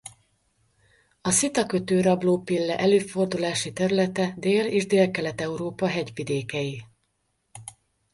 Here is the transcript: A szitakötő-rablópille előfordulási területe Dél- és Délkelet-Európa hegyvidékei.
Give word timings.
A 1.21 1.31
szitakötő-rablópille 1.31 2.77
előfordulási 2.79 3.73
területe 3.73 4.33
Dél- 4.37 4.65
és 4.65 4.85
Délkelet-Európa 4.85 5.87
hegyvidékei. 5.87 6.83